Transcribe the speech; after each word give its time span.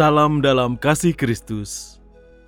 Salam 0.00 0.40
dalam 0.40 0.80
kasih 0.80 1.12
Kristus. 1.12 2.00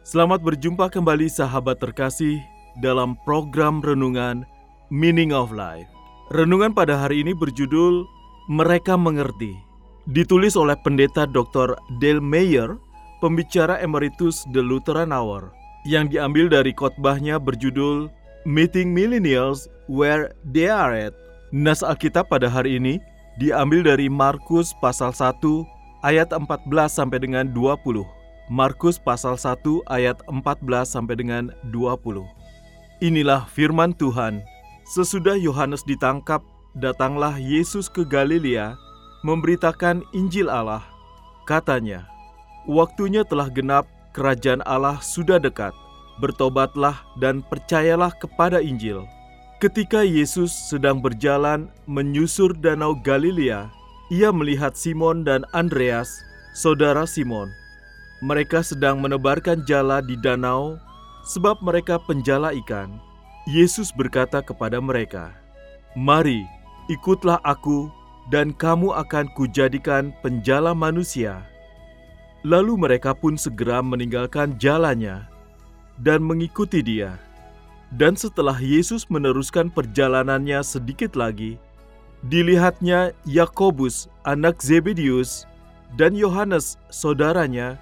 Selamat 0.09 0.41
berjumpa 0.41 0.88
kembali 0.88 1.28
sahabat 1.28 1.84
terkasih 1.84 2.41
dalam 2.80 3.12
program 3.28 3.84
renungan 3.84 4.48
Meaning 4.88 5.37
of 5.37 5.52
Life. 5.52 5.84
Renungan 6.33 6.72
pada 6.72 6.97
hari 6.97 7.20
ini 7.20 7.37
berjudul 7.37 8.09
Mereka 8.48 8.97
Mengerti. 8.97 9.53
Ditulis 10.09 10.56
oleh 10.56 10.81
pendeta 10.81 11.28
Dr. 11.28 11.77
Dale 12.00 12.25
Mayer, 12.25 12.72
pembicara 13.20 13.77
emeritus 13.84 14.48
The 14.56 14.64
Lutheran 14.64 15.12
Hour, 15.12 15.53
yang 15.84 16.09
diambil 16.09 16.48
dari 16.48 16.72
khotbahnya 16.72 17.37
berjudul 17.37 18.09
Meeting 18.43 18.91
Millennials 18.91 19.71
Where 19.87 20.35
They 20.43 20.67
Are 20.67 20.91
At. 20.91 21.15
Nas 21.55 21.87
Alkitab 21.87 22.27
pada 22.27 22.51
hari 22.51 22.83
ini 22.83 22.99
diambil 23.39 23.87
dari 23.87 24.11
Markus 24.11 24.75
pasal 24.83 25.15
1 25.15 25.39
ayat 26.03 26.34
14 26.34 26.67
sampai 26.91 27.23
dengan 27.23 27.47
20. 27.55 28.03
Markus 28.51 28.99
pasal 28.99 29.39
1 29.39 29.62
ayat 29.87 30.19
14 30.27 30.59
sampai 30.91 31.15
dengan 31.15 31.55
20. 31.71 32.27
Inilah 32.99 33.47
firman 33.47 33.95
Tuhan. 33.95 34.43
Sesudah 34.91 35.39
Yohanes 35.39 35.87
ditangkap, 35.87 36.43
datanglah 36.75 37.39
Yesus 37.39 37.87
ke 37.87 38.03
Galilea 38.03 38.75
memberitakan 39.23 40.03
Injil 40.11 40.51
Allah. 40.51 40.83
Katanya, 41.47 42.11
"Waktunya 42.67 43.23
telah 43.23 43.47
genap, 43.47 43.87
kerajaan 44.12 44.67
Allah 44.67 44.99
sudah 44.99 45.39
dekat. 45.39 45.71
Bertobatlah 46.21 47.01
dan 47.23 47.41
percayalah 47.47 48.13
kepada 48.17 48.61
Injil." 48.61 49.07
Ketika 49.63 50.03
Yesus 50.03 50.51
sedang 50.51 50.99
berjalan 50.99 51.71
menyusur 51.87 52.51
danau 52.51 52.99
Galilea, 52.99 53.71
ia 54.11 54.29
melihat 54.35 54.75
Simon 54.75 55.23
dan 55.23 55.47
Andreas, 55.55 56.11
saudara 56.53 57.07
Simon. 57.07 57.47
Mereka 58.27 58.61
sedang 58.67 58.99
menebarkan 58.99 59.63
jala 59.65 60.03
di 60.03 60.19
danau 60.21 60.77
sebab 61.25 61.63
mereka 61.65 61.97
penjala 62.03 62.53
ikan. 62.67 62.93
Yesus 63.49 63.95
berkata 63.95 64.45
kepada 64.45 64.83
mereka, 64.83 65.33
"Mari, 65.95 66.43
ikutlah 66.93 67.41
aku 67.41 67.89
dan 68.35 68.53
kamu 68.53 68.93
akan 68.95 69.31
kujadikan 69.33 70.11
penjala 70.21 70.77
manusia." 70.77 71.43
Lalu 72.43 72.75
mereka 72.77 73.15
pun 73.15 73.39
segera 73.39 73.78
meninggalkan 73.78 74.59
jalannya 74.59 75.31
dan 76.00 76.25
mengikuti 76.25 76.80
dia. 76.80 77.19
Dan 77.92 78.16
setelah 78.16 78.56
Yesus 78.56 79.04
meneruskan 79.12 79.69
perjalanannya 79.69 80.64
sedikit 80.64 81.12
lagi, 81.12 81.60
dilihatnya 82.25 83.12
Yakobus, 83.28 84.08
anak 84.25 84.64
Zebedius, 84.64 85.44
dan 86.00 86.16
Yohanes, 86.16 86.80
saudaranya, 86.88 87.76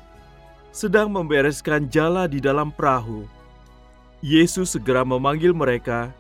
sedang 0.74 1.14
membereskan 1.14 1.86
jala 1.86 2.26
di 2.26 2.42
dalam 2.42 2.74
perahu. 2.74 3.26
Yesus 4.18 4.74
segera 4.74 5.06
memanggil 5.06 5.54
mereka, 5.54 6.10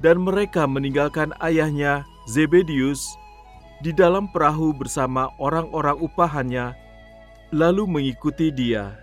dan 0.00 0.24
mereka 0.24 0.64
meninggalkan 0.64 1.36
ayahnya 1.44 2.08
Zebedius 2.24 3.04
di 3.84 3.92
dalam 3.92 4.28
perahu 4.32 4.72
bersama 4.72 5.28
orang-orang 5.36 5.96
upahannya, 6.00 6.72
lalu 7.52 7.84
mengikuti 7.84 8.48
dia. 8.48 8.96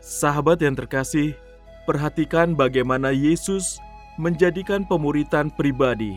Sahabat 0.00 0.64
yang 0.64 0.72
terkasih, 0.72 1.36
perhatikan 1.84 2.56
bagaimana 2.56 3.12
Yesus 3.12 3.76
menjadikan 4.16 4.80
pemuritan 4.88 5.52
pribadi. 5.52 6.16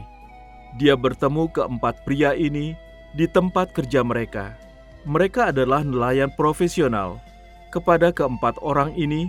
Dia 0.80 0.96
bertemu 0.96 1.52
keempat 1.52 2.00
pria 2.08 2.32
ini 2.32 2.80
di 3.12 3.28
tempat 3.28 3.76
kerja 3.76 4.00
mereka. 4.00 4.56
Mereka 5.04 5.52
adalah 5.52 5.84
nelayan 5.84 6.32
profesional. 6.40 7.20
Kepada 7.76 8.16
keempat 8.16 8.56
orang 8.64 8.96
ini, 8.96 9.28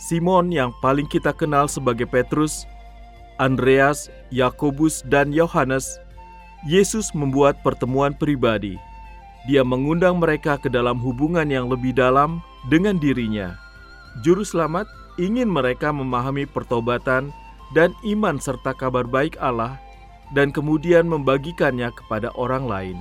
Simon 0.00 0.48
yang 0.48 0.72
paling 0.80 1.04
kita 1.04 1.36
kenal 1.36 1.68
sebagai 1.68 2.08
Petrus, 2.08 2.64
Andreas, 3.36 4.08
Yakobus, 4.32 5.04
dan 5.12 5.28
Yohanes, 5.28 6.00
Yesus 6.64 7.12
membuat 7.12 7.60
pertemuan 7.60 8.16
pribadi. 8.16 8.80
Dia 9.44 9.60
mengundang 9.60 10.24
mereka 10.24 10.56
ke 10.56 10.72
dalam 10.72 10.96
hubungan 11.04 11.44
yang 11.52 11.68
lebih 11.68 11.92
dalam 11.92 12.40
dengan 12.72 12.96
dirinya. 12.96 13.63
Juru 14.22 14.46
selamat 14.46 14.86
ingin 15.18 15.50
mereka 15.50 15.90
memahami 15.90 16.46
pertobatan 16.46 17.34
dan 17.74 17.90
iman 18.06 18.38
serta 18.38 18.70
kabar 18.70 19.02
baik 19.02 19.34
Allah 19.42 19.74
dan 20.38 20.54
kemudian 20.54 21.10
membagikannya 21.10 21.90
kepada 21.90 22.30
orang 22.38 22.70
lain. 22.70 22.98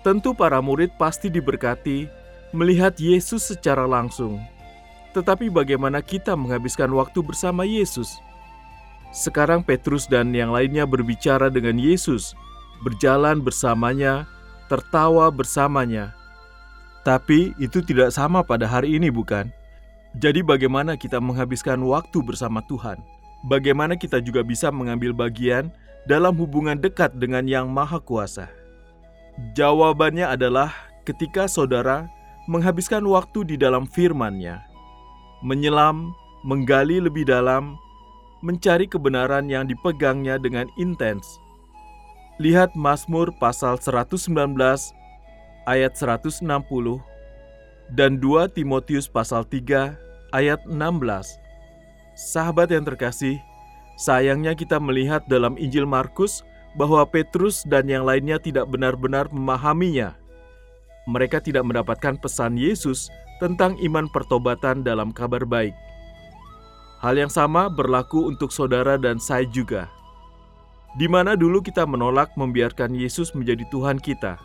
Tentu 0.00 0.32
para 0.32 0.64
murid 0.64 0.94
pasti 0.96 1.28
diberkati 1.28 2.08
melihat 2.56 2.96
Yesus 2.96 3.52
secara 3.52 3.84
langsung. 3.84 4.40
Tetapi 5.12 5.52
bagaimana 5.52 6.00
kita 6.00 6.32
menghabiskan 6.32 6.88
waktu 6.96 7.20
bersama 7.20 7.68
Yesus? 7.68 8.16
Sekarang 9.12 9.60
Petrus 9.60 10.08
dan 10.08 10.32
yang 10.32 10.52
lainnya 10.52 10.84
berbicara 10.84 11.52
dengan 11.52 11.76
Yesus, 11.80 12.36
berjalan 12.84 13.40
bersamanya, 13.40 14.28
tertawa 14.68 15.28
bersamanya. 15.32 16.12
Tapi 17.04 17.56
itu 17.56 17.80
tidak 17.84 18.12
sama 18.12 18.44
pada 18.44 18.68
hari 18.68 18.96
ini 18.96 19.08
bukan? 19.08 19.48
Jadi 20.16 20.40
bagaimana 20.40 20.96
kita 20.96 21.20
menghabiskan 21.20 21.76
waktu 21.84 22.24
bersama 22.24 22.64
Tuhan? 22.64 22.96
Bagaimana 23.44 24.00
kita 24.00 24.16
juga 24.24 24.40
bisa 24.40 24.72
mengambil 24.72 25.12
bagian 25.12 25.68
dalam 26.08 26.32
hubungan 26.40 26.80
dekat 26.80 27.12
dengan 27.20 27.44
Yang 27.44 27.68
Maha 27.68 28.00
Kuasa? 28.00 28.48
Jawabannya 29.52 30.24
adalah 30.24 30.72
ketika 31.04 31.44
saudara 31.44 32.08
menghabiskan 32.48 33.04
waktu 33.04 33.44
di 33.44 33.56
dalam 33.60 33.84
firman-Nya, 33.84 34.64
menyelam, 35.44 36.16
menggali 36.48 36.96
lebih 36.96 37.28
dalam, 37.28 37.76
mencari 38.40 38.88
kebenaran 38.88 39.52
yang 39.52 39.68
dipegangnya 39.68 40.40
dengan 40.40 40.64
intens. 40.80 41.28
Lihat 42.40 42.72
Mazmur 42.72 43.36
pasal 43.36 43.76
119 43.76 44.32
ayat 45.68 45.92
160 45.92 46.40
dan 47.92 48.16
2 48.16 48.56
Timotius 48.56 49.12
pasal 49.12 49.44
3 49.44 50.05
ayat 50.36 50.60
16. 50.68 51.40
Sahabat 52.12 52.68
yang 52.68 52.84
terkasih, 52.84 53.40
sayangnya 53.96 54.52
kita 54.52 54.76
melihat 54.76 55.24
dalam 55.32 55.56
Injil 55.56 55.88
Markus 55.88 56.44
bahwa 56.76 57.00
Petrus 57.08 57.64
dan 57.64 57.88
yang 57.88 58.04
lainnya 58.04 58.36
tidak 58.36 58.68
benar-benar 58.68 59.32
memahaminya. 59.32 60.12
Mereka 61.08 61.40
tidak 61.40 61.64
mendapatkan 61.64 62.20
pesan 62.20 62.60
Yesus 62.60 63.08
tentang 63.40 63.80
iman 63.80 64.12
pertobatan 64.12 64.84
dalam 64.84 65.08
kabar 65.08 65.48
baik. 65.48 65.72
Hal 67.00 67.16
yang 67.16 67.32
sama 67.32 67.72
berlaku 67.72 68.28
untuk 68.28 68.52
saudara 68.52 69.00
dan 69.00 69.16
saya 69.16 69.48
juga. 69.48 69.88
Di 70.96 71.08
mana 71.08 71.36
dulu 71.36 71.60
kita 71.60 71.84
menolak 71.84 72.32
membiarkan 72.36 72.96
Yesus 72.96 73.36
menjadi 73.36 73.68
Tuhan 73.68 74.00
kita. 74.00 74.40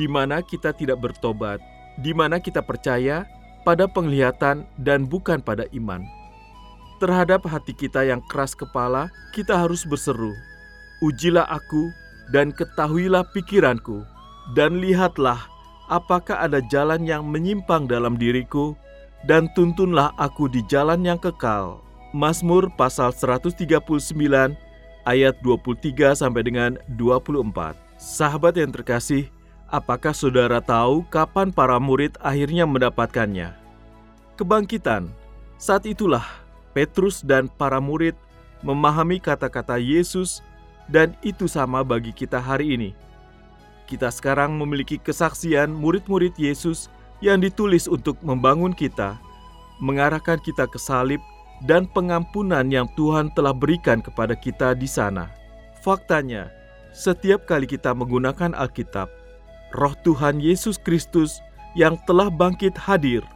Di 0.00 0.08
mana 0.08 0.40
kita 0.40 0.72
tidak 0.72 1.04
bertobat, 1.04 1.60
di 2.00 2.16
mana 2.16 2.40
kita 2.40 2.64
percaya 2.64 3.28
pada 3.64 3.88
penglihatan 3.88 4.68
dan 4.78 5.08
bukan 5.08 5.40
pada 5.40 5.64
iman. 5.72 6.04
Terhadap 7.02 7.42
hati 7.50 7.74
kita 7.74 8.06
yang 8.06 8.22
keras 8.30 8.54
kepala, 8.54 9.10
kita 9.34 9.58
harus 9.58 9.82
berseru, 9.82 10.30
"Ujilah 11.02 11.48
aku 11.50 11.90
dan 12.30 12.54
ketahuilah 12.54 13.26
pikiranku, 13.34 14.06
dan 14.54 14.78
lihatlah 14.78 15.42
apakah 15.90 16.38
ada 16.38 16.62
jalan 16.70 17.02
yang 17.02 17.26
menyimpang 17.26 17.90
dalam 17.90 18.14
diriku, 18.14 18.78
dan 19.26 19.50
tuntunlah 19.58 20.14
aku 20.22 20.46
di 20.46 20.62
jalan 20.70 21.02
yang 21.02 21.18
kekal." 21.18 21.82
Mazmur 22.14 22.70
pasal 22.78 23.10
139 23.10 24.54
ayat 25.02 25.34
23 25.42 26.14
sampai 26.14 26.46
dengan 26.46 26.78
24. 26.94 27.74
Sahabat 27.98 28.54
yang 28.54 28.70
terkasih, 28.70 29.33
apakah 29.74 30.14
saudara 30.14 30.62
tahu 30.62 31.02
kapan 31.10 31.50
para 31.50 31.82
murid 31.82 32.14
akhirnya 32.22 32.62
mendapatkannya? 32.62 33.50
Kebangkitan. 34.38 35.10
Saat 35.58 35.90
itulah 35.90 36.22
Petrus 36.70 37.22
dan 37.26 37.50
para 37.50 37.82
murid 37.82 38.14
memahami 38.62 39.18
kata-kata 39.18 39.78
Yesus 39.78 40.42
dan 40.86 41.18
itu 41.26 41.50
sama 41.50 41.82
bagi 41.82 42.14
kita 42.14 42.38
hari 42.38 42.78
ini. 42.78 42.90
Kita 43.90 44.08
sekarang 44.08 44.56
memiliki 44.56 44.96
kesaksian 44.96 45.74
murid-murid 45.74 46.34
Yesus 46.38 46.88
yang 47.20 47.42
ditulis 47.42 47.84
untuk 47.90 48.16
membangun 48.24 48.72
kita, 48.72 49.18
mengarahkan 49.78 50.40
kita 50.40 50.64
ke 50.70 50.78
salib 50.80 51.20
dan 51.68 51.86
pengampunan 51.90 52.66
yang 52.68 52.88
Tuhan 52.96 53.30
telah 53.36 53.52
berikan 53.54 54.00
kepada 54.02 54.34
kita 54.34 54.72
di 54.74 54.88
sana. 54.88 55.30
Faktanya, 55.84 56.48
setiap 56.96 57.44
kali 57.44 57.68
kita 57.68 57.92
menggunakan 57.92 58.56
Alkitab, 58.56 59.23
Roh 59.74 59.94
Tuhan 60.06 60.38
Yesus 60.38 60.78
Kristus 60.78 61.42
yang 61.74 61.98
telah 62.06 62.30
bangkit 62.30 62.78
hadir, 62.78 63.26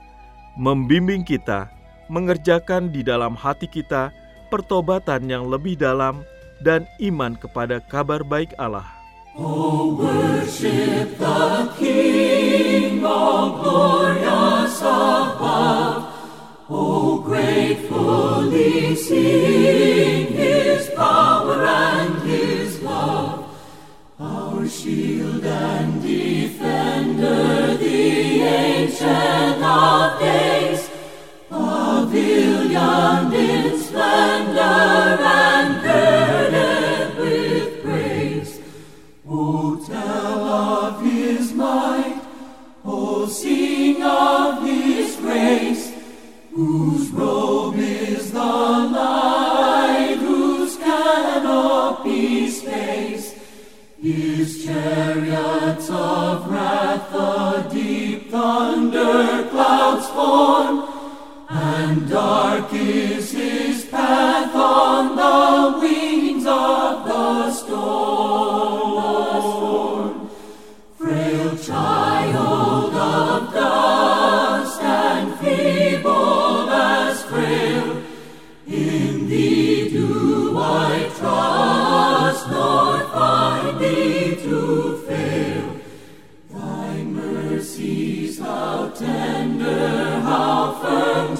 membimbing 0.54 1.26
kita 1.26 1.66
mengerjakan 2.06 2.94
di 2.94 3.02
dalam 3.02 3.34
hati 3.34 3.66
kita 3.66 4.14
pertobatan 4.48 5.26
yang 5.26 5.50
lebih 5.50 5.74
dalam 5.74 6.22
dan 6.62 6.86
iman 7.02 7.34
kepada 7.34 7.82
kabar 7.90 8.22
baik 8.22 8.54
Allah. 8.56 8.86
Oh, 9.34 9.94
worship 9.98 11.18
the 11.18 11.70
King 11.78 13.02
of 13.02 13.62
glorious 13.62 14.78
above. 14.82 16.18
Gratefully 17.28 18.96
sing 18.96 20.32
His 20.32 20.88
power 20.96 21.60
and 21.60 22.16
His 22.24 22.80
love. 22.80 23.52
Our 24.18 24.66
shield 24.66 25.44
and 25.44 25.97
sing 43.28 44.02
of 44.02 44.62
his 44.62 45.16
grace, 45.16 45.92
whose 46.54 47.10
robe 47.10 47.76
is 47.78 48.32
the 48.32 48.38
light, 48.40 50.16
whose 50.18 50.76
canopy 50.76 52.48
space. 52.50 53.34
His 54.00 54.64
chariots 54.64 55.90
of 55.90 56.50
wrath 56.50 57.12
the 57.12 57.68
deep 57.70 58.30
thunder 58.30 59.48
clouds 59.50 60.08
form, 60.08 60.88
and 61.48 62.08
dark 62.08 62.72
is 62.72 63.32
his 63.32 63.84
path 63.86 64.54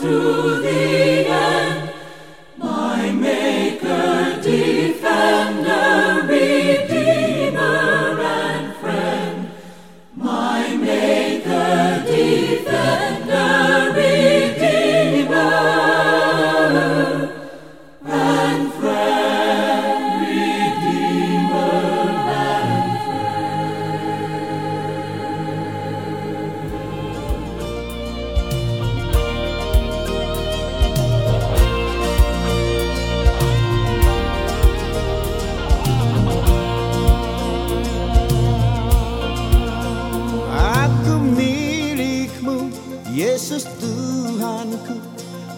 to 0.09 0.61
the 0.63 0.78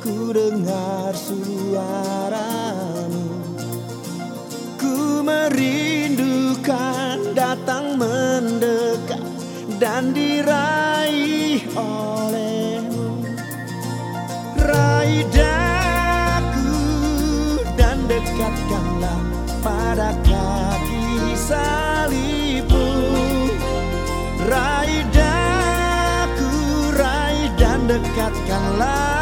ku 0.00 0.32
dengar 0.32 1.12
suaramu. 1.12 1.76
Ku 4.80 5.20
merindukan 5.20 6.56
datang 7.36 8.00
mendekat 8.00 9.20
dan 9.76 10.16
diraih 10.16 11.60
olehmu. 11.76 13.28
Raih 14.56 15.28
daku 15.36 16.80
dan 17.76 18.08
dekatkanlah 18.08 19.20
pada 19.60 20.16
kaki 20.24 21.36
salibmu. 21.36 22.88
Raih 24.48 25.04
daku, 25.12 26.48
raih 26.96 27.52
dan 27.60 27.84
dekatkanlah 27.84 29.19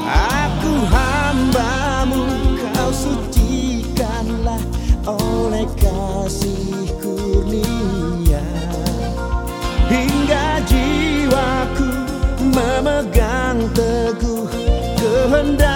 Aku 0.08 0.74
hambamu 0.88 2.24
kau 2.72 2.92
sucikanlah 2.96 4.64
oleh 5.04 5.68
kasih 5.76 6.71
and 15.42 15.71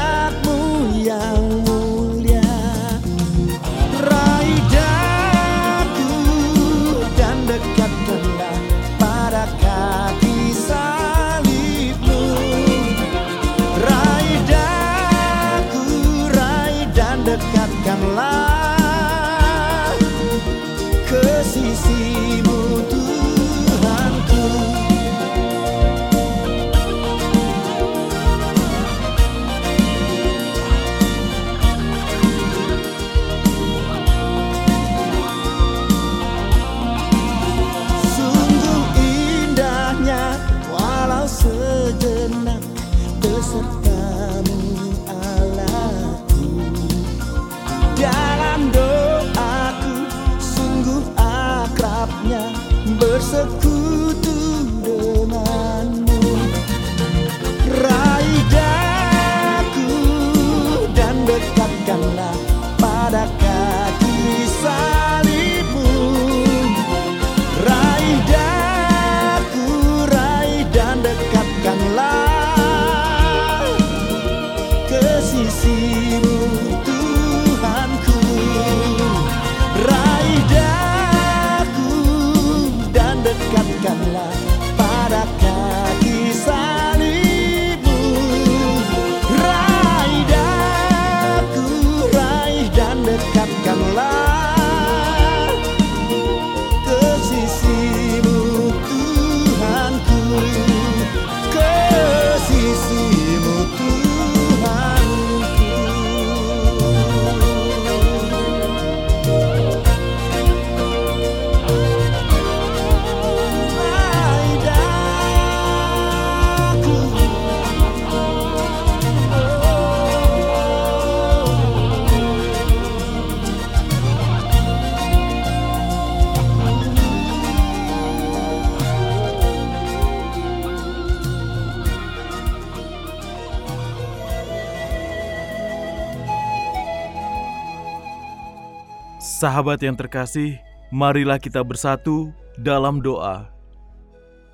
Sahabat 139.46 139.78
yang 139.86 139.94
terkasih, 139.94 140.58
marilah 140.90 141.38
kita 141.38 141.62
bersatu 141.62 142.34
dalam 142.58 142.98
doa. 142.98 143.46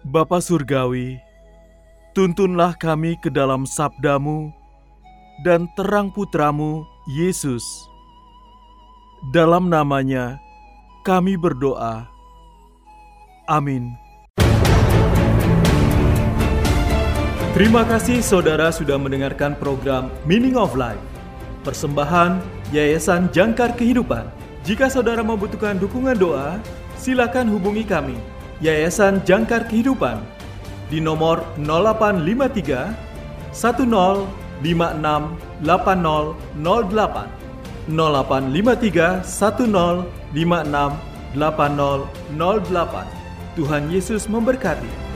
Bapa 0.04 0.44
Surgawi, 0.44 1.16
tuntunlah 2.12 2.76
kami 2.76 3.16
ke 3.24 3.32
dalam 3.32 3.64
sabdamu 3.64 4.52
dan 5.48 5.72
terang 5.80 6.12
putramu, 6.12 6.84
Yesus. 7.08 7.64
Dalam 9.32 9.72
namanya, 9.72 10.36
kami 11.08 11.40
berdoa. 11.40 12.12
Amin. 13.48 13.96
Terima 17.56 17.88
kasih 17.88 18.20
saudara 18.20 18.76
sudah 18.76 19.00
mendengarkan 19.00 19.56
program 19.56 20.12
Meaning 20.28 20.60
of 20.60 20.76
Life. 20.76 21.00
Persembahan 21.64 22.44
Yayasan 22.76 23.32
Jangkar 23.32 23.72
Kehidupan. 23.80 24.41
Jika 24.62 24.94
saudara 24.94 25.26
membutuhkan 25.26 25.82
dukungan 25.82 26.14
doa, 26.14 26.62
silakan 26.94 27.50
hubungi 27.50 27.82
kami. 27.82 28.14
Yayasan 28.62 29.26
Jangkar 29.26 29.66
Kehidupan 29.66 30.22
di 30.94 31.02
nomor 31.02 31.42
0853 31.58 32.94
1056 33.50 34.30
8008 35.66 37.90
0853 37.90 39.26
1056 39.26 41.34
8008 41.34 43.58
Tuhan 43.58 43.84
Yesus 43.90 44.30
memberkati. 44.30 45.11